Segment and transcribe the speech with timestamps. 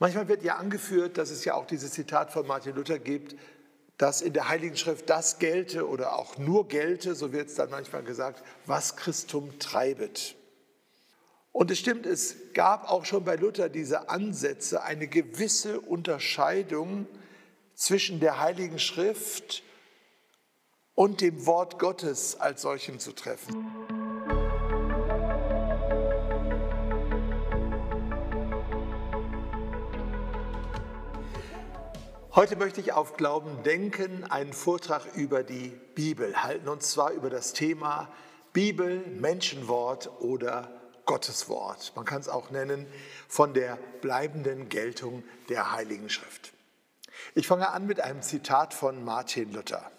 [0.00, 3.36] Manchmal wird ja angeführt, dass es ja auch dieses Zitat von Martin Luther gibt,
[3.98, 7.68] dass in der Heiligen Schrift das gelte oder auch nur gelte, so wird es dann
[7.68, 10.36] manchmal gesagt, was Christum treibet.
[11.52, 17.06] Und es stimmt, es gab auch schon bei Luther diese Ansätze, eine gewisse Unterscheidung
[17.74, 19.62] zwischen der Heiligen Schrift
[20.94, 23.99] und dem Wort Gottes als solchem zu treffen.
[32.32, 37.28] Heute möchte ich auf Glauben denken, einen Vortrag über die Bibel halten, und zwar über
[37.28, 38.08] das Thema
[38.52, 40.70] Bibel, Menschenwort oder
[41.06, 41.92] Gotteswort.
[41.96, 42.86] Man kann es auch nennen
[43.26, 46.52] von der bleibenden Geltung der Heiligen Schrift.
[47.34, 49.90] Ich fange an mit einem Zitat von Martin Luther.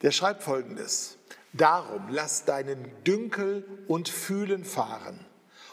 [0.00, 1.18] Der schreibt folgendes:
[1.52, 5.22] Darum lass deinen Dünkel und Fühlen fahren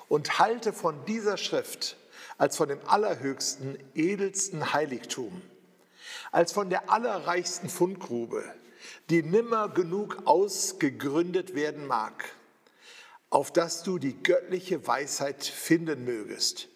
[0.09, 1.95] und halte von dieser Schrift
[2.37, 5.41] als von dem allerhöchsten, edelsten Heiligtum
[6.31, 8.43] als von der allerreichsten Fundgrube,
[9.09, 12.25] die nimmer genug ausgegründet werden mag,
[13.29, 16.69] auf dass du die göttliche Weisheit finden mögest,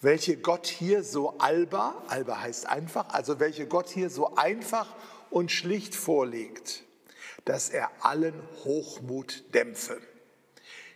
[0.00, 4.94] welche Gott hier so alba, alba heißt einfach, also welche Gott hier so einfach
[5.30, 6.84] und schlicht vorlegt,
[7.44, 10.00] dass er allen Hochmut dämpfe.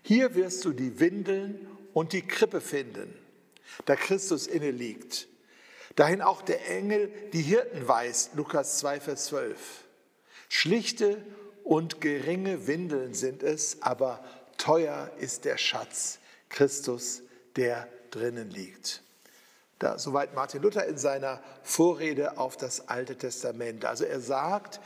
[0.03, 3.17] Hier wirst du die Windeln und die Krippe finden,
[3.86, 5.28] da Christus inne liegt
[5.97, 9.59] Dahin auch der Engel die Hirten weist, Lukas 2, Vers 12.
[10.48, 11.23] Schlichte
[11.65, 14.25] und geringe Windeln sind es, aber
[14.59, 17.23] teuer ist der Schatz, Christus,
[17.57, 19.03] der drinnen liegt.
[19.79, 23.85] Da, soweit Martin Luther in seiner Vorrede auf das Alte Testament.
[23.85, 24.81] Also er sagt,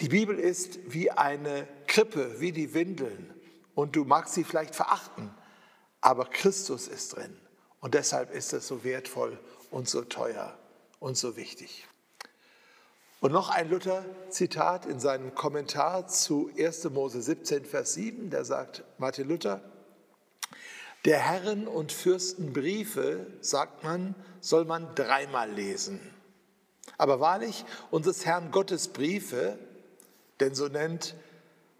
[0.00, 3.34] die Bibel ist wie eine Krippe, wie die Windeln.
[3.74, 5.34] Und du magst sie vielleicht verachten,
[6.00, 7.36] aber Christus ist drin.
[7.80, 9.38] Und deshalb ist es so wertvoll
[9.70, 10.56] und so teuer
[11.00, 11.86] und so wichtig.
[13.20, 16.84] Und noch ein Luther-Zitat in seinem Kommentar zu 1.
[16.90, 19.60] Mose 17, Vers 7, da sagt Martin Luther,
[21.04, 26.00] der Herren und Fürsten Briefe, sagt man, soll man dreimal lesen.
[26.96, 29.58] Aber wahrlich, unseres Herrn Gottes Briefe,
[30.40, 31.16] denn so nennt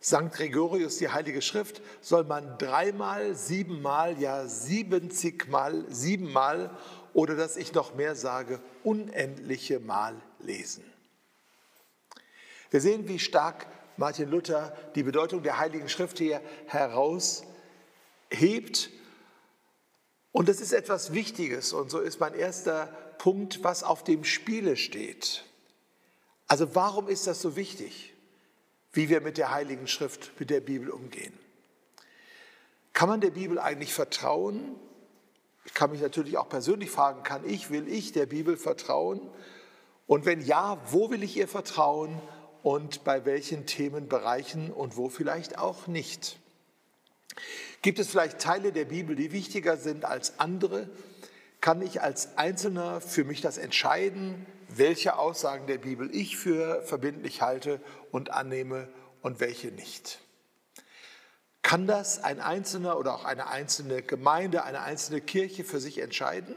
[0.00, 0.32] St.
[0.32, 6.70] Gregorius die Heilige Schrift, soll man dreimal, siebenmal, ja siebenzigmal, siebenmal
[7.18, 10.84] oder dass ich noch mehr sage, unendliche Mal lesen.
[12.70, 17.42] Wir sehen, wie stark Martin Luther die Bedeutung der Heiligen Schrift hier heraushebt.
[20.30, 21.72] Und das ist etwas Wichtiges.
[21.72, 22.86] Und so ist mein erster
[23.18, 25.44] Punkt, was auf dem Spiele steht.
[26.46, 28.14] Also warum ist das so wichtig,
[28.92, 31.36] wie wir mit der Heiligen Schrift, mit der Bibel umgehen?
[32.92, 34.76] Kann man der Bibel eigentlich vertrauen?
[35.68, 39.20] Ich kann mich natürlich auch persönlich fragen, kann ich, will ich der Bibel vertrauen?
[40.06, 42.18] Und wenn ja, wo will ich ihr vertrauen
[42.62, 46.38] und bei welchen Themenbereichen und wo vielleicht auch nicht?
[47.82, 50.88] Gibt es vielleicht Teile der Bibel, die wichtiger sind als andere?
[51.60, 57.42] Kann ich als Einzelner für mich das entscheiden, welche Aussagen der Bibel ich für verbindlich
[57.42, 57.78] halte
[58.10, 58.88] und annehme
[59.20, 60.18] und welche nicht?
[61.68, 66.54] Kann das ein Einzelner oder auch eine einzelne Gemeinde, eine einzelne Kirche für sich entscheiden?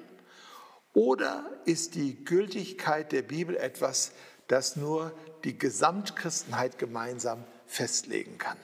[0.93, 4.13] Oder ist die Gültigkeit der Bibel etwas,
[4.47, 5.11] das nur
[5.43, 8.55] die Gesamtchristenheit gemeinsam festlegen kann?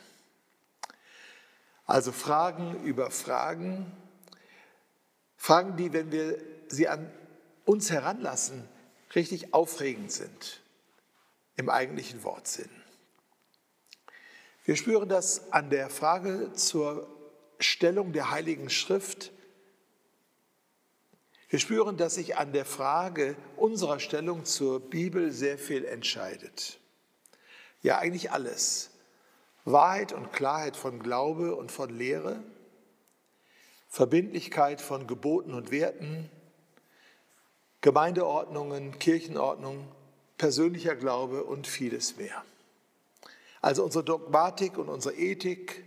[1.85, 3.91] Also Fragen über Fragen,
[5.35, 7.11] Fragen, die, wenn wir sie an
[7.65, 8.63] uns heranlassen,
[9.15, 10.61] richtig aufregend sind
[11.57, 12.69] im eigentlichen Wortsinn.
[14.67, 17.07] Wir spüren das an der Frage zur
[17.57, 19.31] Stellung der Heiligen Schrift.
[21.47, 26.81] Wir spüren, dass sich an der Frage unserer Stellung zur Bibel sehr viel entscheidet.
[27.81, 28.89] Ja, eigentlich alles.
[29.63, 32.43] Wahrheit und Klarheit von Glaube und von Lehre,
[33.87, 36.29] Verbindlichkeit von Geboten und Werten,
[37.79, 39.87] Gemeindeordnungen, Kirchenordnung,
[40.37, 42.43] persönlicher Glaube und vieles mehr.
[43.61, 45.83] Also unsere Dogmatik und unsere Ethik,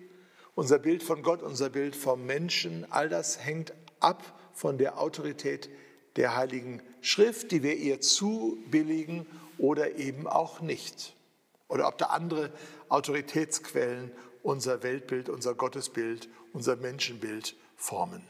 [0.54, 5.70] unser Bild von Gott, unser Bild vom Menschen, all das hängt ab von der Autorität
[6.16, 9.26] der Heiligen Schrift, die wir ihr zubilligen
[9.58, 11.14] oder eben auch nicht.
[11.68, 12.52] Oder ob da andere
[12.88, 14.10] Autoritätsquellen
[14.42, 18.24] unser Weltbild, unser Gottesbild, unser Menschenbild formen.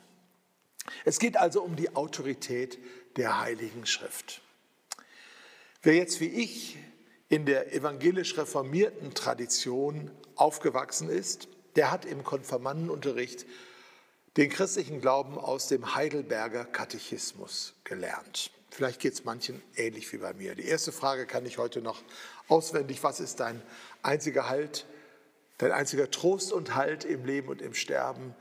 [1.05, 2.79] Es geht also um die Autorität
[3.17, 4.43] der Heiligen Schrift.
[5.83, 6.77] Wer jetzt wie ich
[7.31, 13.47] in der evangelisch reformierten Tradition aufgewachsen ist, der hat im Konfirmandenunterricht
[14.37, 18.51] den christlichen Glauben aus dem Heidelberger Katechismus gelernt.
[18.71, 20.57] Vielleicht geht es manchen ähnlich wie bei mir.
[20.57, 22.03] Die erste Frage kann ich heute noch
[22.49, 23.03] auswendig.
[23.05, 23.63] Was ist dein
[24.03, 24.87] einziger Halt,
[25.59, 28.35] dein einziger Trost und Halt im Leben und im Sterben?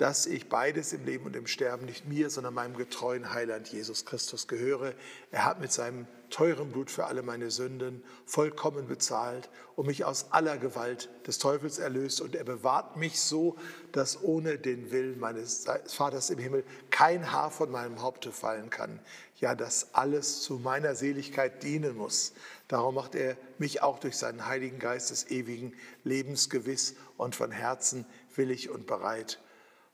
[0.00, 4.06] Dass ich beides im Leben und im Sterben nicht mir, sondern meinem getreuen Heiland Jesus
[4.06, 4.94] Christus gehöre.
[5.30, 10.32] Er hat mit seinem teuren Blut für alle meine Sünden vollkommen bezahlt und mich aus
[10.32, 12.22] aller Gewalt des Teufels erlöst.
[12.22, 13.58] Und er bewahrt mich so,
[13.92, 19.00] dass ohne den Willen meines Vaters im Himmel kein Haar von meinem Haupte fallen kann.
[19.36, 22.32] Ja, dass alles zu meiner Seligkeit dienen muss.
[22.68, 25.74] Darum macht er mich auch durch seinen Heiligen Geist des ewigen
[26.04, 29.38] Lebens gewiss und von Herzen willig und bereit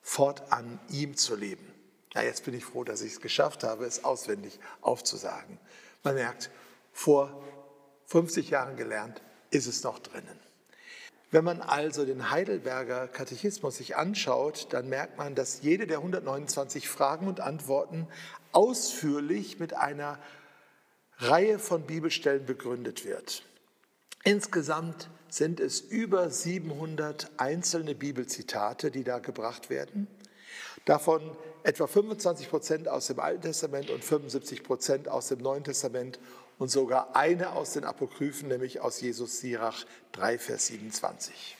[0.06, 1.67] fortan ihm zu leben.
[2.14, 5.58] Ja, jetzt bin ich froh, dass ich es geschafft habe, es auswendig aufzusagen.
[6.05, 6.49] Man merkt,
[6.93, 7.43] vor
[8.06, 9.20] 50 Jahren gelernt,
[9.50, 10.38] ist es noch drinnen.
[11.32, 16.88] Wenn man also den Heidelberger Katechismus sich anschaut, dann merkt man, dass jede der 129
[16.88, 18.06] Fragen und Antworten
[18.52, 20.20] ausführlich mit einer
[21.19, 23.43] Reihe von Bibelstellen begründet wird.
[24.23, 30.06] Insgesamt sind es über 700 einzelne Bibelzitate, die da gebracht werden.
[30.84, 36.20] Davon etwa 25 Prozent aus dem Alten Testament und 75 Prozent aus dem Neuen Testament
[36.58, 41.56] und sogar eine aus den Apokryphen, nämlich aus Jesus Sirach 3, Vers 27.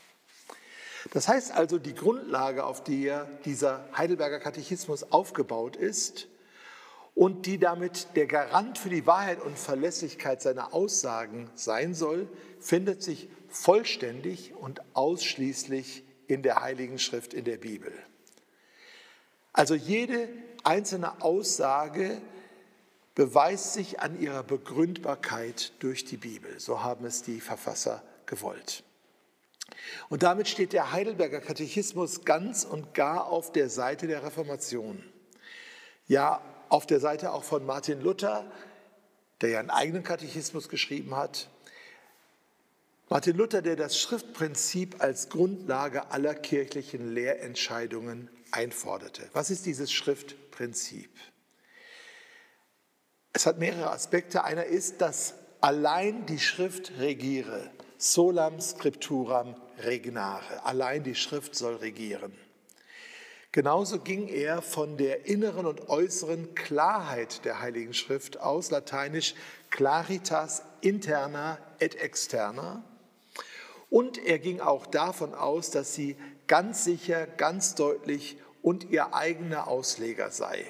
[1.13, 6.29] Das heißt also, die Grundlage, auf der dieser Heidelberger Katechismus aufgebaut ist,
[7.17, 12.29] und die damit der Garant für die Wahrheit und Verlässlichkeit seiner Aussagen sein soll,
[12.61, 13.31] findet sich
[13.63, 17.93] vollständig und ausschließlich in der Heiligen Schrift in der Bibel.
[19.53, 20.29] Also jede
[20.65, 22.21] einzelne Aussage
[23.15, 26.61] beweist sich an ihrer Begründbarkeit durch die Bibel.
[26.61, 28.85] So haben es die Verfasser gewollt.
[30.09, 35.03] Und damit steht der Heidelberger Katechismus ganz und gar auf der Seite der Reformation.
[36.07, 38.45] Ja, auf der Seite auch von Martin Luther,
[39.41, 41.49] der ja einen eigenen Katechismus geschrieben hat.
[43.09, 49.29] Martin Luther, der das Schriftprinzip als Grundlage aller kirchlichen Lehrentscheidungen einforderte.
[49.33, 51.11] Was ist dieses Schriftprinzip?
[53.33, 54.43] Es hat mehrere Aspekte.
[54.43, 57.71] Einer ist, dass allein die Schrift regiere.
[57.97, 60.65] Solam scripturam regnare.
[60.65, 62.37] Allein die Schrift soll regieren.
[63.53, 69.35] Genauso ging er von der inneren und äußeren Klarheit der Heiligen Schrift aus, lateinisch
[69.71, 72.85] claritas interna et externa.
[73.91, 76.17] Und er ging auch davon aus, dass sie
[76.47, 80.67] ganz sicher, ganz deutlich und ihr eigener Ausleger sei.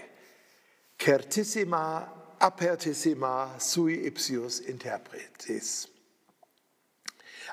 [1.00, 5.88] Certissima apertissima sui ipsius interpretis.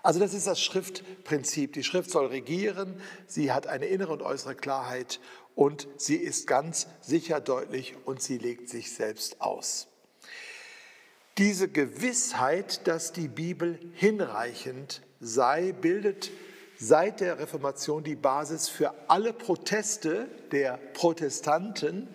[0.01, 1.73] Also das ist das Schriftprinzip.
[1.73, 5.19] Die Schrift soll regieren, sie hat eine innere und äußere Klarheit
[5.55, 9.87] und sie ist ganz sicher deutlich und sie legt sich selbst aus.
[11.37, 16.31] Diese Gewissheit, dass die Bibel hinreichend sei, bildet
[16.77, 22.13] seit der Reformation die Basis für alle Proteste der Protestanten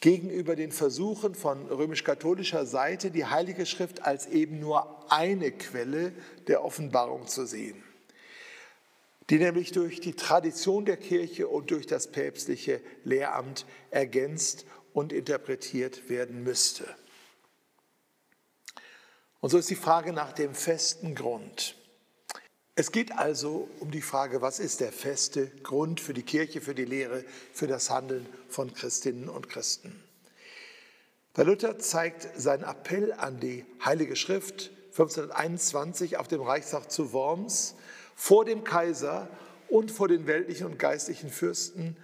[0.00, 6.12] gegenüber den Versuchen von römisch-katholischer Seite, die Heilige Schrift als eben nur eine Quelle
[6.46, 7.82] der Offenbarung zu sehen,
[9.30, 16.08] die nämlich durch die Tradition der Kirche und durch das päpstliche Lehramt ergänzt und interpretiert
[16.08, 16.84] werden müsste.
[19.40, 21.76] Und so ist die Frage nach dem festen Grund.
[22.80, 26.76] Es geht also um die Frage, was ist der feste Grund für die Kirche, für
[26.76, 30.00] die Lehre, für das Handeln von Christinnen und Christen.
[31.36, 37.74] Der Luther zeigt seinen Appell an die Heilige Schrift 1521 auf dem Reichstag zu Worms
[38.14, 39.28] vor dem Kaiser
[39.68, 41.96] und vor den weltlichen und geistlichen Fürsten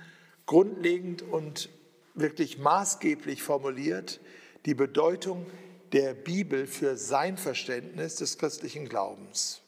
[0.44, 1.68] grundlegend und
[2.14, 4.18] wirklich maßgeblich formuliert
[4.66, 5.46] die Bedeutung
[5.92, 9.60] der Bibel für sein Verständnis des christlichen Glaubens.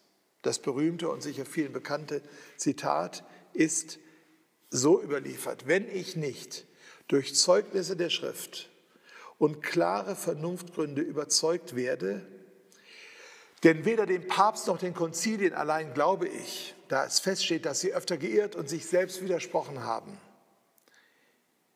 [0.46, 2.22] Das berühmte und sicher vielen bekannte
[2.56, 3.98] Zitat ist
[4.70, 5.66] so überliefert.
[5.66, 6.66] Wenn ich nicht
[7.08, 8.70] durch Zeugnisse der Schrift
[9.38, 12.24] und klare Vernunftgründe überzeugt werde,
[13.64, 17.92] denn weder dem Papst noch den Konzilien allein glaube ich, da es feststeht, dass sie
[17.92, 20.16] öfter geirrt und sich selbst widersprochen haben.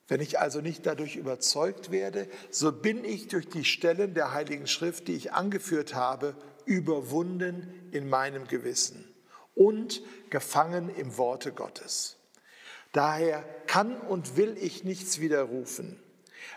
[0.06, 4.68] Wenn ich also nicht dadurch überzeugt werde, so bin ich durch die Stellen der Heiligen
[4.68, 6.36] Schrift, die ich angeführt habe,
[6.70, 9.12] überwunden in meinem Gewissen
[9.56, 12.16] und gefangen im Worte Gottes.
[12.92, 16.00] Daher kann und will ich nichts widerrufen,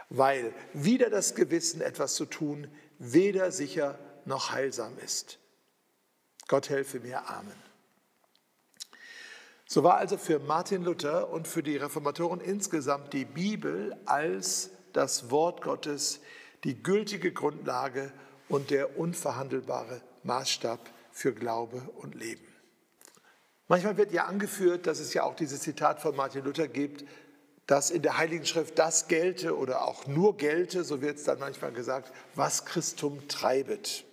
[0.10, 2.67] weil wider das Gewissen etwas zu tun
[3.00, 5.39] weder sicher noch heilsam ist.
[6.48, 7.27] Gott helfe mir.
[7.27, 7.58] Amen.
[9.65, 15.32] So war also für Martin Luther und für die Reformatoren insgesamt die Bibel als das
[15.32, 16.22] Wort Gottes
[16.63, 18.13] die gültige Grundlage
[18.50, 20.79] und der unverhandelbare Maßstab
[21.12, 22.45] für Glaube und Leben.
[23.67, 27.05] Manchmal wird ja angeführt, dass es ja auch dieses Zitat von Martin Luther gibt,
[27.65, 31.39] dass in der Heiligen Schrift das gelte oder auch nur gelte, so wird es dann
[31.39, 34.03] manchmal gesagt, was Christum treibet.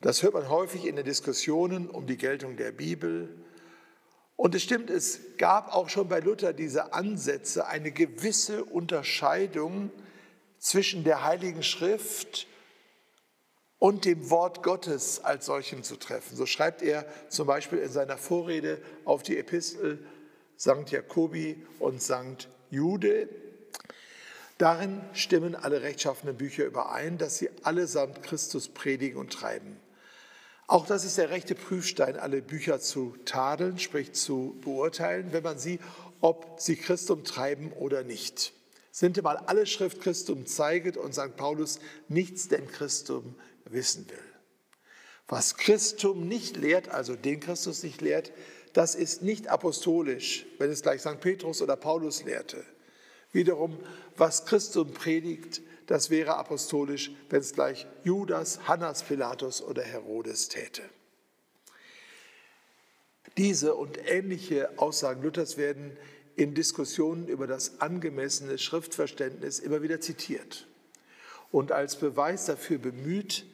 [0.00, 3.28] Das hört man häufig in den Diskussionen um die Geltung der Bibel.
[4.34, 9.90] Und es stimmt, es gab auch schon bei Luther diese Ansätze, eine gewisse Unterscheidung
[10.60, 12.46] zwischen der Heiligen Schrift
[13.80, 16.36] und dem Wort Gottes als solchem zu treffen.
[16.36, 20.06] So schreibt er zum Beispiel in seiner Vorrede auf die Epistel
[20.58, 20.90] St.
[20.90, 22.48] Jakobi und St.
[22.70, 23.28] Jude.
[24.58, 29.80] Darin stimmen alle rechtschaffenen Bücher überein, dass sie allesamt Christus predigen und treiben.
[30.66, 35.58] Auch das ist der rechte Prüfstein, alle Bücher zu tadeln, sprich zu beurteilen, wenn man
[35.58, 35.80] sie,
[36.20, 38.52] ob sie Christum treiben oder nicht.
[38.90, 41.36] Sind mal alle Schrift Christum zeiget und St.
[41.36, 41.78] Paulus
[42.08, 44.18] nichts denn Christum wissen will.
[45.28, 48.32] Was Christum nicht lehrt, also den Christus nicht lehrt,
[48.72, 51.20] das ist nicht apostolisch, wenn es gleich St.
[51.20, 52.64] Petrus oder Paulus lehrte.
[53.32, 53.78] Wiederum,
[54.16, 60.82] was Christum predigt, das wäre apostolisch, wenn es gleich Judas, Hannas, Pilatus oder Herodes täte.
[63.36, 65.96] Diese und ähnliche Aussagen Luthers werden
[66.40, 70.66] in Diskussionen über das angemessene Schriftverständnis immer wieder zitiert
[71.52, 73.44] und als Beweis dafür bemüht,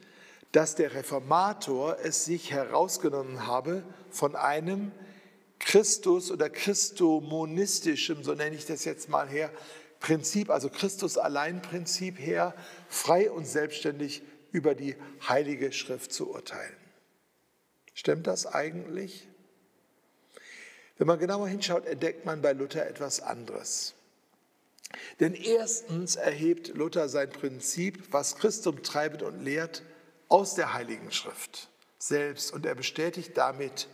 [0.53, 4.93] dass der Reformator es sich herausgenommen habe, von einem
[5.59, 9.51] Christus oder Christomonistischem, so nenne ich das jetzt mal her,
[9.99, 12.55] Prinzip, also Christus allein Prinzip her,
[12.87, 14.21] frei und selbstständig
[14.53, 14.95] über die
[15.27, 16.77] Heilige Schrift zu urteilen.
[17.93, 19.27] Stimmt das eigentlich?
[20.97, 23.93] Wenn man genauer hinschaut, entdeckt man bei Luther etwas anderes.
[25.19, 29.83] Denn erstens erhebt Luther sein Prinzip, was Christum treibet und lehrt,
[30.29, 33.87] aus der Heiligen Schrift selbst und er bestätigt damit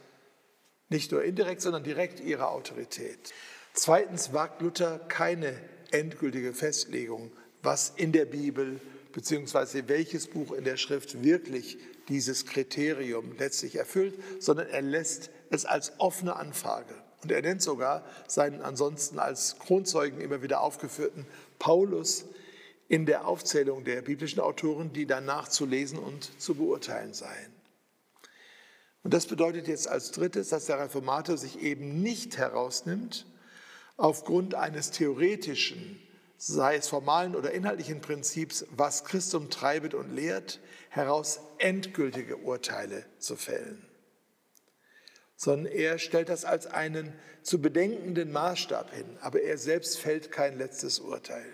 [0.89, 3.33] nicht nur indirekt, sondern direkt ihre Autorität.
[3.73, 5.55] Zweitens wagt Luther keine
[5.91, 7.31] endgültige Festlegung,
[7.61, 8.79] was in der Bibel
[9.13, 9.83] bzw.
[9.87, 11.77] welches Buch in der Schrift wirklich
[12.09, 16.93] dieses Kriterium letztlich erfüllt, sondern er lässt es als offene Anfrage.
[17.21, 21.25] Und er nennt sogar seinen ansonsten als Kronzeugen immer wieder aufgeführten
[21.57, 22.25] Paulus
[22.89, 27.53] in der Aufzählung der biblischen Autoren, die danach zu lesen und zu beurteilen seien.
[29.03, 33.25] Und das bedeutet jetzt als drittes, dass der Reformator sich eben nicht herausnimmt,
[33.95, 35.99] aufgrund eines theoretischen,
[36.37, 43.35] sei es formalen oder inhaltlichen Prinzips, was Christum treibet und lehrt, heraus endgültige Urteile zu
[43.35, 43.85] fällen
[45.35, 50.57] sondern er stellt das als einen zu bedenkenden Maßstab hin, aber er selbst fällt kein
[50.57, 51.45] letztes Urteil.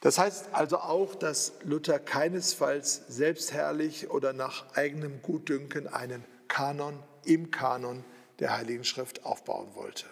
[0.00, 7.50] Das heißt also auch, dass Luther keinesfalls selbstherrlich oder nach eigenem Gutdünken einen Kanon im
[7.50, 8.04] Kanon
[8.38, 10.06] der Heiligen Schrift aufbauen wollte.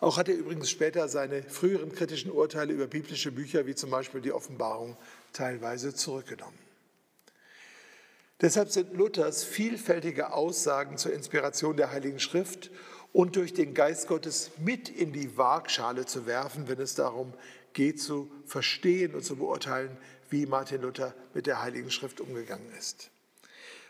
[0.00, 4.20] Auch hat er übrigens später seine früheren kritischen Urteile über biblische Bücher, wie zum Beispiel
[4.20, 4.96] die Offenbarung,
[5.32, 6.58] teilweise zurückgenommen.
[8.40, 12.70] Deshalb sind Luthers vielfältige Aussagen zur Inspiration der Heiligen Schrift
[13.12, 17.32] und durch den Geist Gottes mit in die Waagschale zu werfen, wenn es darum
[17.72, 19.96] geht, zu verstehen und zu beurteilen,
[20.30, 23.10] wie Martin Luther mit der Heiligen Schrift umgegangen ist.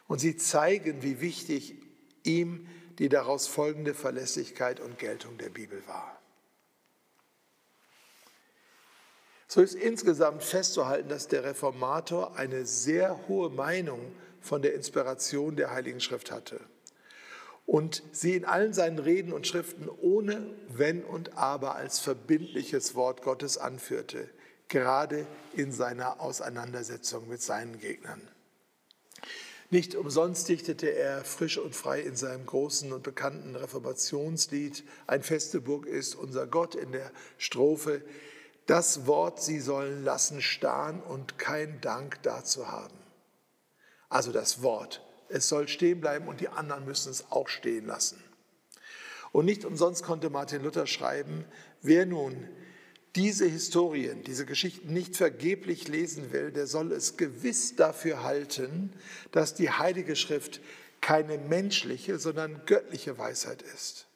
[0.08, 1.76] Und sie zeigen, wie wichtig
[2.22, 6.20] ihm die daraus folgende Verlässlichkeit und Geltung der Bibel war.
[9.48, 14.00] So ist insgesamt festzuhalten, dass der Reformator eine sehr hohe Meinung
[14.44, 16.60] von der Inspiration der Heiligen Schrift hatte
[17.66, 23.22] und sie in allen seinen Reden und Schriften ohne Wenn und Aber als verbindliches Wort
[23.22, 24.28] Gottes anführte,
[24.68, 28.20] gerade in seiner Auseinandersetzung mit seinen Gegnern.
[29.70, 35.60] Nicht umsonst dichtete er frisch und frei in seinem großen und bekannten Reformationslied Ein feste
[35.60, 38.02] Burg ist unser Gott in der Strophe
[38.66, 43.03] Das Wort sie sollen lassen starren und kein Dank dazu haben.
[44.14, 45.02] Also das Wort.
[45.28, 48.22] Es soll stehen bleiben und die anderen müssen es auch stehen lassen.
[49.32, 51.44] Und nicht umsonst konnte Martin Luther schreiben,
[51.82, 52.48] wer nun
[53.16, 58.92] diese Historien, diese Geschichten nicht vergeblich lesen will, der soll es gewiss dafür halten,
[59.32, 60.60] dass die Heilige Schrift
[61.00, 64.06] keine menschliche, sondern göttliche Weisheit ist.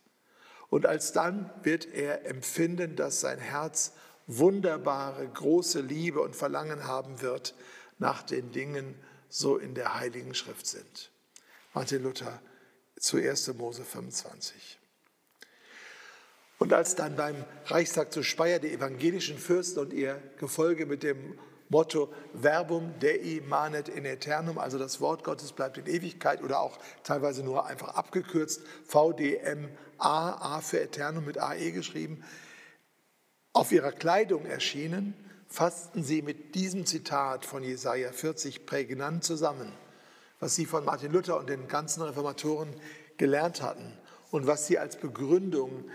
[0.71, 3.95] Und alsdann wird er empfinden, dass sein Herz
[4.29, 7.57] wunderbare, große Liebe und Verlangen haben wird
[7.99, 8.95] nach den Dingen
[9.29, 11.11] so in der Heiligen Schrift sind.
[11.75, 12.41] Martin Luther
[12.99, 13.55] zu 1.
[13.55, 14.79] Mose 25.
[16.59, 21.39] Und als dann beim Reichstag zu Speyer die evangelischen Fürsten und ihr Gefolge mit dem
[21.69, 26.79] Motto Verbum Dei manet in Eternum, also das Wort Gottes bleibt in Ewigkeit oder auch
[27.05, 29.69] teilweise nur einfach abgekürzt VDMA,
[29.99, 32.25] A für Eternum mit AE geschrieben,
[33.53, 35.15] auf ihrer Kleidung erschienen,
[35.49, 39.73] fassten sie mit diesem Zitat von Jesaja 40 prägnant zusammen,
[40.41, 42.73] was sie von Martin Luther und den ganzen Reformatoren
[43.17, 43.97] gelernt hatten
[44.31, 45.91] und was sie als Begründung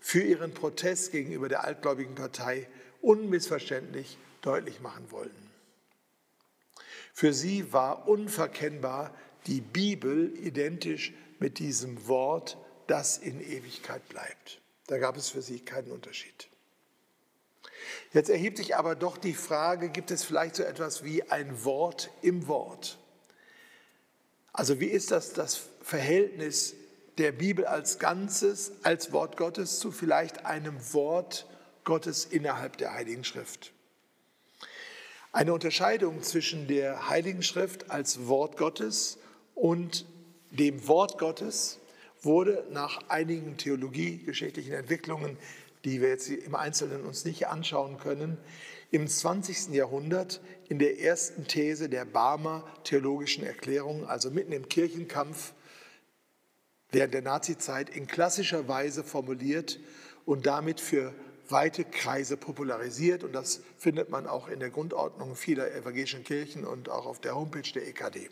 [0.00, 2.68] für ihren Protest gegenüber der altgläubigen Partei
[3.00, 5.50] unmissverständlich deutlich machen wollten.
[7.12, 9.12] Für sie war unverkennbar
[9.46, 14.60] die Bibel identisch mit diesem Wort, das in Ewigkeit bleibt.
[14.86, 16.48] Da gab es für sie keinen Unterschied.
[18.12, 22.10] Jetzt erhebt sich aber doch die Frage, gibt es vielleicht so etwas wie ein Wort
[22.22, 22.98] im Wort?
[24.52, 26.74] Also wie ist das das Verhältnis
[27.18, 31.46] der Bibel als Ganzes, als Wort Gottes zu vielleicht einem Wort
[31.84, 33.72] Gottes innerhalb der Heiligen Schrift?
[35.30, 39.18] Eine Unterscheidung zwischen der Heiligen Schrift als Wort Gottes
[39.54, 40.06] und
[40.50, 41.78] dem Wort Gottes
[42.22, 45.36] wurde nach einigen theologiegeschichtlichen Entwicklungen
[45.84, 48.38] die wir jetzt im Einzelnen uns nicht anschauen können,
[48.90, 49.74] im 20.
[49.74, 55.52] Jahrhundert in der ersten These der Barmer theologischen Erklärung, also mitten im Kirchenkampf
[56.90, 59.78] während der Nazizeit, in klassischer Weise formuliert
[60.24, 61.14] und damit für
[61.48, 63.24] weite Kreise popularisiert.
[63.24, 67.34] Und das findet man auch in der Grundordnung vieler evangelischen Kirchen und auch auf der
[67.34, 68.30] Homepage der EKD.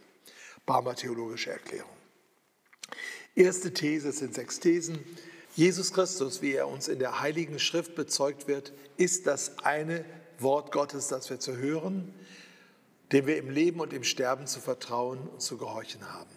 [0.64, 1.90] Barmer theologische Erklärung.
[3.34, 4.98] Erste These sind sechs Thesen.
[5.56, 10.04] Jesus Christus, wie er uns in der Heiligen Schrift bezeugt wird, ist das eine
[10.38, 12.12] Wort Gottes, das wir zu hören,
[13.10, 16.28] dem wir im Leben und im Sterben zu vertrauen und zu gehorchen haben.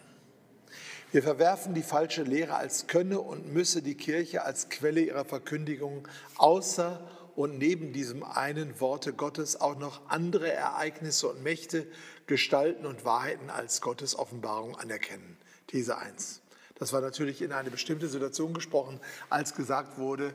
[1.12, 6.08] Wir verwerfen die falsche Lehre, als könne und müsse die Kirche als Quelle ihrer Verkündigung
[6.38, 11.86] außer und neben diesem einen Worte Gottes auch noch andere Ereignisse und Mächte,
[12.26, 15.36] Gestalten und Wahrheiten als Gottes Offenbarung anerkennen.
[15.66, 16.40] These 1.
[16.80, 20.32] Das war natürlich in eine bestimmte Situation gesprochen, als gesagt wurde,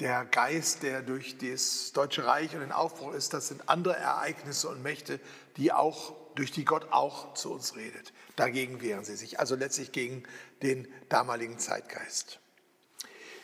[0.00, 4.68] der Geist, der durch das Deutsche Reich und den Aufbruch ist, das sind andere Ereignisse
[4.68, 5.20] und Mächte,
[5.58, 8.14] die auch, durch die Gott auch zu uns redet.
[8.36, 10.22] Dagegen wehren sie sich, also letztlich gegen
[10.62, 12.40] den damaligen Zeitgeist.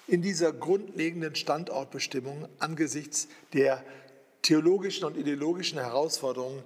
[0.07, 3.85] In dieser grundlegenden Standortbestimmung angesichts der
[4.41, 6.63] theologischen und ideologischen Herausforderungen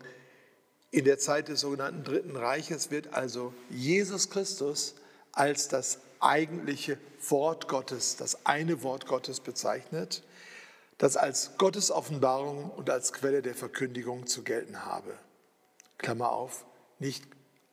[0.92, 4.95] in der Zeit des sogenannten Dritten Reiches wird also Jesus Christus
[5.33, 10.23] als das eigentliche Wort Gottes, das eine Wort Gottes bezeichnet,
[10.99, 15.18] das als Gottes Offenbarung und als Quelle der Verkündigung zu gelten habe.
[15.99, 16.64] Klammer auf,
[16.99, 17.25] nicht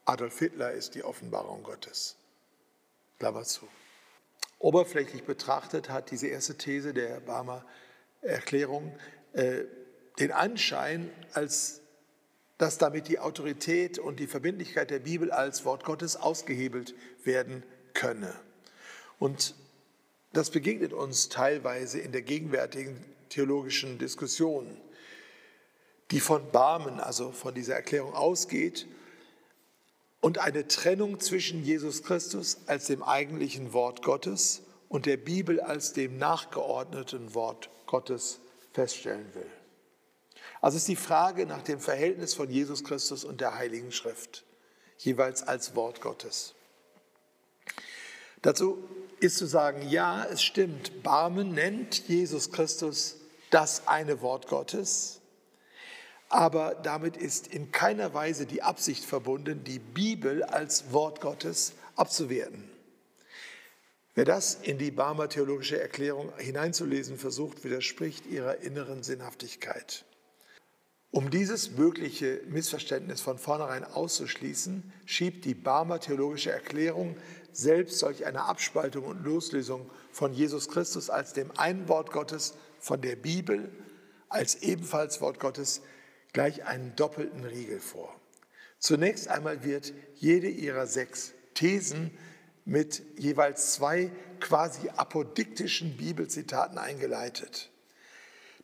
[0.06, 2.16] Adolf Hitler ist die Offenbarung Gottes.
[3.20, 3.68] Klammer zu.
[4.58, 7.66] Oberflächlich betrachtet hat diese erste These der Barmer
[8.22, 8.98] Erklärung
[9.34, 9.66] äh,
[10.20, 11.79] den Anschein, als
[12.60, 16.94] dass damit die Autorität und die Verbindlichkeit der Bibel als Wort Gottes ausgehebelt
[17.24, 18.36] werden könne.
[19.18, 19.56] Und
[20.34, 24.78] das begegnet uns teilweise in der gegenwärtigen theologischen Diskussion,
[26.12, 28.88] die von Barmen, also von dieser Erklärung ausgeht
[30.20, 35.94] und eine Trennung zwischen Jesus Christus als dem eigentlichen Wort Gottes und der Bibel als
[35.94, 38.42] dem nachgeordneten Wort Gottes
[38.74, 39.50] feststellen will.
[40.62, 44.44] Also ist die Frage nach dem Verhältnis von Jesus Christus und der Heiligen Schrift,
[44.98, 46.54] jeweils als Wort Gottes.
[48.42, 48.78] Dazu
[49.20, 53.18] ist zu sagen, ja, es stimmt, Barmen nennt Jesus Christus
[53.50, 55.20] das eine Wort Gottes,
[56.30, 62.70] aber damit ist in keiner Weise die Absicht verbunden, die Bibel als Wort Gottes abzuwerten.
[64.14, 70.06] Wer das in die Barmer theologische Erklärung hineinzulesen versucht, widerspricht ihrer inneren Sinnhaftigkeit.
[71.12, 77.16] Um dieses mögliche Missverständnis von vornherein auszuschließen, schiebt die Barmer theologische Erklärung
[77.52, 83.02] selbst solch eine Abspaltung und Loslösung von Jesus Christus als dem einen Wort Gottes von
[83.02, 83.72] der Bibel,
[84.30, 85.82] als ebenfalls Wort Gottes,
[86.32, 88.14] gleich einen doppelten Riegel vor.
[88.78, 92.12] Zunächst einmal wird jede ihrer sechs Thesen
[92.66, 97.72] mit jeweils zwei quasi apodiktischen Bibelzitaten eingeleitet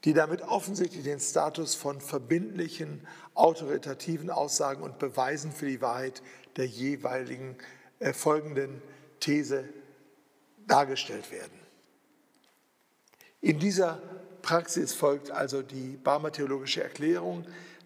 [0.06, 6.22] die damit offensichtlich den Status von verbindlichen, autoritativen Aussagen und Beweisen für die Wahrheit
[6.56, 7.58] der jeweiligen
[8.00, 8.82] äh, folgenden
[9.20, 9.66] These
[10.68, 11.60] dargestellt werden.
[13.42, 14.02] In dieser
[14.42, 17.46] Praxis folgt also die Barmer theologische Erklärung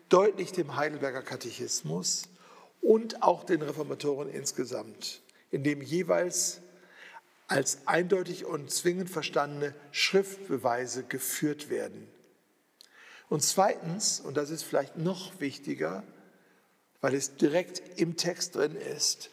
[0.10, 2.24] deutlich dem Heidelberger Katechismus
[2.82, 5.22] und auch den Reformatoren insgesamt.
[5.52, 6.62] in dem jeweils
[7.50, 12.08] als eindeutig und zwingend verstandene Schriftbeweise geführt werden.
[13.28, 16.04] Und zweitens, und das ist vielleicht noch wichtiger,
[17.02, 19.32] weil es direkt im Text drin ist,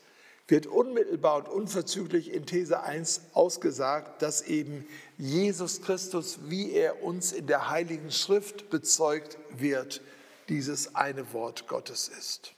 [0.49, 4.87] wird unmittelbar und unverzüglich in These 1 ausgesagt, dass eben
[5.19, 10.01] Jesus Christus, wie er uns in der Heiligen Schrift bezeugt wird,
[10.49, 12.53] dieses eine Wort Gottes ist.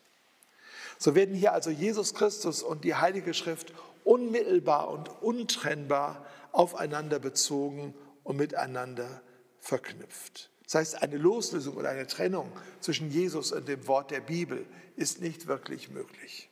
[0.99, 3.73] So werden hier also Jesus Christus und die Heilige Schrift
[4.09, 7.95] unmittelbar und untrennbar aufeinander bezogen
[8.25, 9.21] und miteinander
[9.59, 10.51] verknüpft.
[10.65, 14.65] Das heißt, eine Loslösung oder eine Trennung zwischen Jesus und dem Wort der Bibel
[14.97, 16.49] ist nicht wirklich möglich.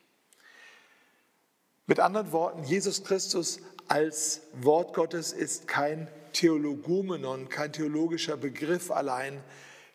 [1.87, 9.43] Mit anderen Worten, Jesus Christus als Wort Gottes ist kein Theologumenon, kein theologischer Begriff allein,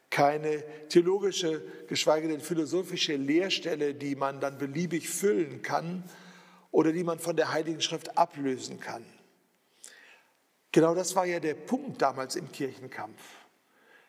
[0.10, 6.04] keine theologische, geschweige denn philosophische Lehrstelle, die man dann beliebig füllen kann
[6.72, 9.06] oder die man von der Heiligen Schrift ablösen kann.
[10.72, 13.22] Genau das war ja der Punkt damals im Kirchenkampf.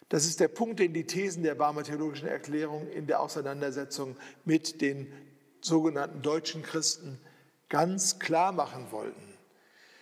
[0.09, 4.81] Das ist der Punkt, den die Thesen der Barmer Theologischen Erklärung in der Auseinandersetzung mit
[4.81, 5.11] den
[5.61, 7.19] sogenannten deutschen Christen
[7.69, 9.23] ganz klar machen wollten.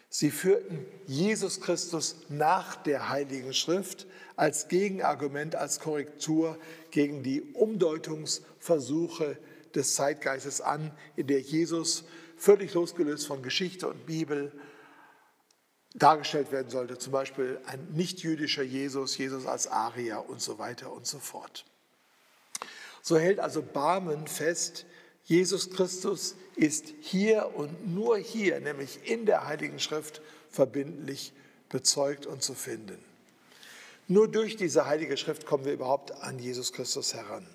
[0.09, 6.59] Sie führten Jesus Christus nach der Heiligen Schrift als Gegenargument, als Korrektur
[6.91, 9.39] gegen die Umdeutungsversuche
[9.75, 12.05] des Zeitgeistes an, in der Jesus
[12.41, 14.51] völlig losgelöst von Geschichte und Bibel
[15.95, 16.97] dargestellt werden sollte.
[16.97, 21.67] Zum Beispiel ein nicht-jüdischer Jesus, Jesus als Arier und so weiter und so fort.
[23.03, 24.87] So hält also Barmen fest,
[25.25, 31.33] Jesus Christus ist hier und nur hier, nämlich in der Heiligen Schrift, verbindlich
[31.69, 32.99] bezeugt und zu finden.
[34.09, 37.47] Nur durch diese Heilige Schrift kommen wir überhaupt an Jesus Christus heran.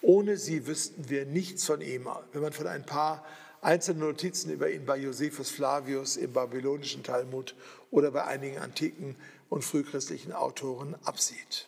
[0.00, 2.08] Ohne sie wüssten wir nichts von ihm.
[2.32, 3.26] Wenn man von ein paar
[3.66, 7.56] einzelnen Notizen über ihn bei Josephus Flavius im babylonischen Talmud
[7.90, 9.16] oder bei einigen antiken
[9.48, 11.66] und frühchristlichen Autoren absieht.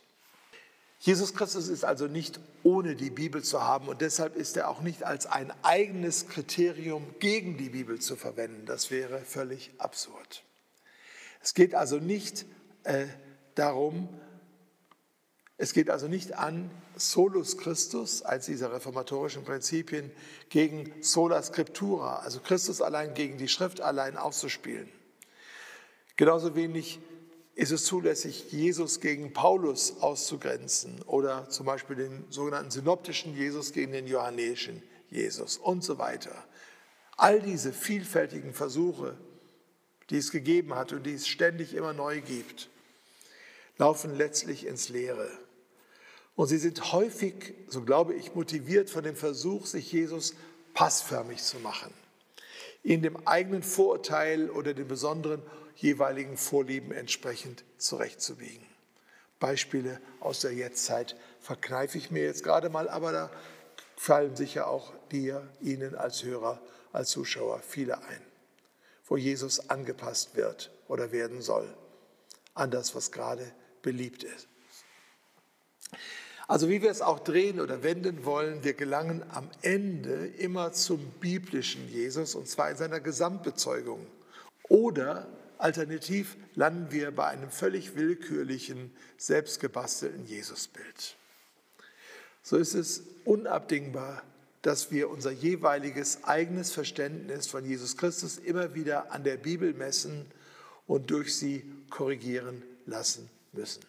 [1.00, 4.80] Jesus Christus ist also nicht ohne die Bibel zu haben und deshalb ist er auch
[4.80, 8.64] nicht als ein eigenes Kriterium gegen die Bibel zu verwenden.
[8.64, 10.44] Das wäre völlig absurd.
[11.40, 12.46] Es geht also nicht
[12.84, 13.06] äh,
[13.56, 14.08] darum,
[15.60, 20.12] es geht also nicht an Solus Christus, als dieser reformatorischen Prinzipien,
[20.50, 24.88] gegen sola scriptura, also Christus allein gegen die Schrift allein auszuspielen.
[26.16, 27.00] Genauso wenig
[27.56, 33.90] ist es zulässig, Jesus gegen Paulus auszugrenzen oder zum Beispiel den sogenannten synoptischen Jesus gegen
[33.90, 36.44] den johannäischen Jesus und so weiter.
[37.16, 39.16] All diese vielfältigen Versuche,
[40.10, 42.68] die es gegeben hat und die es ständig immer neu gibt,
[43.76, 45.28] laufen letztlich ins Leere.
[46.38, 50.36] Und sie sind häufig, so glaube ich, motiviert von dem Versuch, sich Jesus
[50.72, 51.92] passförmig zu machen,
[52.84, 55.42] ihn dem eigenen Vorurteil oder den besonderen
[55.74, 58.64] jeweiligen Vorlieben entsprechend zurechtzubiegen.
[59.40, 63.30] Beispiele aus der Jetztzeit verkneife ich mir jetzt gerade mal, aber da
[63.96, 68.22] fallen sicher auch dir, Ihnen als Hörer, als Zuschauer viele ein,
[69.06, 71.76] wo Jesus angepasst wird oder werden soll
[72.54, 74.46] an das, was gerade beliebt ist.
[76.48, 80.98] Also wie wir es auch drehen oder wenden wollen, wir gelangen am Ende immer zum
[81.20, 84.06] biblischen Jesus und zwar in seiner Gesamtbezeugung.
[84.68, 91.16] Oder Alternativ landen wir bei einem völlig willkürlichen, selbstgebastelten Jesusbild.
[92.42, 94.22] So ist es unabdingbar,
[94.62, 100.26] dass wir unser jeweiliges eigenes Verständnis von Jesus Christus immer wieder an der Bibel messen
[100.86, 103.82] und durch sie korrigieren lassen müssen.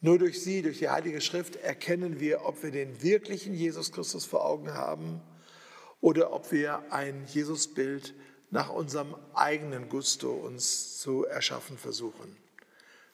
[0.00, 4.24] Nur durch sie, durch die Heilige Schrift, erkennen wir, ob wir den wirklichen Jesus Christus
[4.24, 5.20] vor Augen haben
[6.00, 8.14] oder ob wir ein Jesusbild
[8.50, 12.36] nach unserem eigenen Gusto uns zu erschaffen versuchen.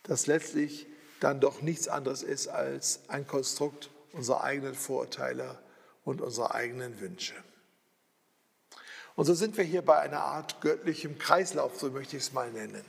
[0.02, 0.86] Das letztlich
[1.20, 5.58] dann doch nichts anderes ist als ein Konstrukt unserer eigenen Vorurteile
[6.04, 7.34] und unserer eigenen Wünsche.
[9.16, 12.52] Und so sind wir hier bei einer Art göttlichem Kreislauf, so möchte ich es mal
[12.52, 12.84] nennen.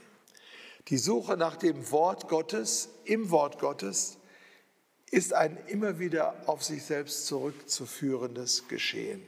[0.88, 4.18] Die Suche nach dem Wort Gottes im Wort Gottes
[5.10, 9.22] ist ein immer wieder auf sich selbst zurückzuführendes Geschehen.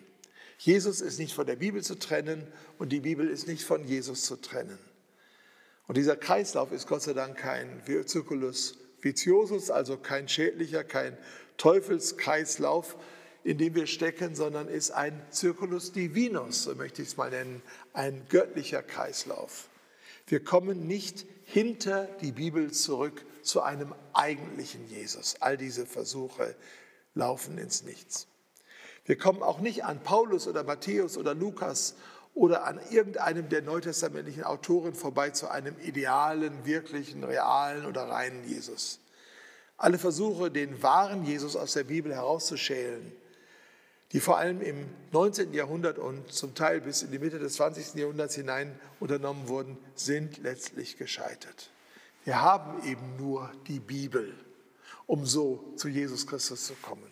[0.58, 2.46] Jesus ist nicht von der Bibel zu trennen
[2.78, 4.78] und die Bibel ist nicht von Jesus zu trennen.
[5.88, 11.16] Und dieser Kreislauf ist Gott sei Dank kein Circulus viciosus, also kein schädlicher, kein
[11.56, 12.96] Teufelskreislauf,
[13.42, 17.62] in dem wir stecken, sondern ist ein Circulus divinus, so möchte ich es mal nennen,
[17.94, 19.68] ein göttlicher Kreislauf.
[20.28, 25.36] Wir kommen nicht hinter die Bibel zurück zu einem eigentlichen Jesus.
[25.40, 26.54] All diese Versuche
[27.14, 28.26] laufen ins Nichts.
[29.06, 31.94] Wir kommen auch nicht an Paulus oder Matthäus oder Lukas
[32.34, 39.00] oder an irgendeinem der neutestamentlichen Autoren vorbei zu einem idealen, wirklichen, realen oder reinen Jesus.
[39.78, 43.12] Alle Versuche, den wahren Jesus aus der Bibel herauszuschälen,
[44.12, 45.52] die vor allem im 19.
[45.52, 47.94] Jahrhundert und zum Teil bis in die Mitte des 20.
[47.94, 51.70] Jahrhunderts hinein unternommen wurden, sind letztlich gescheitert.
[52.24, 54.34] Wir haben eben nur die Bibel,
[55.06, 57.10] um so zu Jesus Christus zu kommen.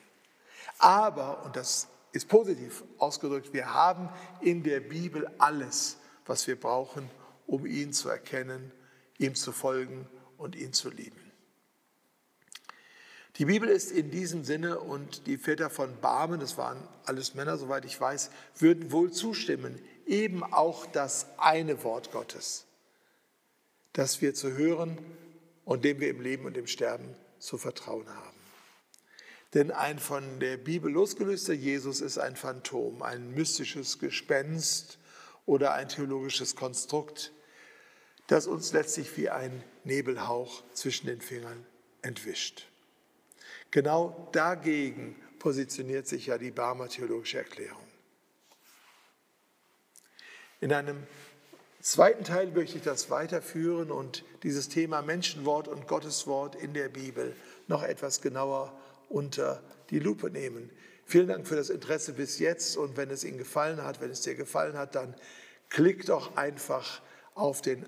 [0.78, 4.09] Aber, und das ist positiv ausgedrückt, wir haben
[4.40, 7.09] in der Bibel alles, was wir brauchen,
[7.46, 8.72] um ihn zu erkennen,
[9.18, 11.25] ihm zu folgen und ihn zu lieben.
[13.38, 17.59] Die Bibel ist in diesem Sinne und die Väter von Barmen, das waren alles Männer,
[17.59, 22.64] soweit ich weiß, würden wohl zustimmen, eben auch das eine Wort Gottes,
[23.92, 24.96] das wir zu hören
[25.66, 28.37] und dem wir im Leben und im Sterben zu vertrauen haben.
[29.53, 34.99] Denn ein von der Bibel losgelöster Jesus ist ein Phantom, ein mystisches Gespenst
[35.44, 37.33] oder ein theologisches Konstrukt,
[38.29, 41.66] das uns letztlich wie ein Nebelhauch zwischen den Fingern
[42.01, 42.66] entwischt.
[43.70, 47.83] Genau dagegen positioniert sich ja die Barmer Theologische Erklärung.
[50.61, 51.07] In einem
[51.81, 57.37] zweiten Teil möchte ich das weiterführen und dieses Thema Menschenwort und Gotteswort in der Bibel
[57.68, 58.76] noch etwas genauer
[59.09, 60.70] unter die Lupe nehmen.
[61.05, 64.22] Vielen Dank für das Interesse bis jetzt und wenn es Ihnen gefallen hat, wenn es
[64.22, 65.14] dir gefallen hat, dann
[65.68, 67.02] klick doch einfach
[67.35, 67.87] auf den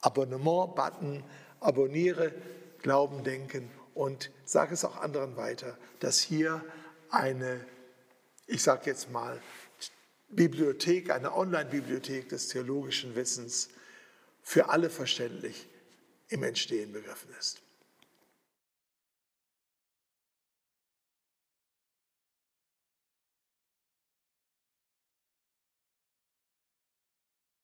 [0.00, 1.24] Abonnement-Button,
[1.60, 2.32] abonniere
[2.82, 6.64] Glauben, Denken und sage es auch anderen weiter, dass hier
[7.10, 7.64] eine,
[8.46, 9.40] ich sage jetzt mal,
[10.28, 13.68] Bibliothek, eine Online-Bibliothek des theologischen Wissens
[14.42, 15.68] für alle verständlich
[16.28, 17.62] im Entstehen begriffen ist.